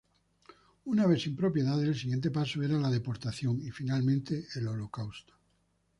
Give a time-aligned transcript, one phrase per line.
[0.85, 5.35] Una vez sin propiedades, el siguiente paso era la deportación y finalmente el holocausto.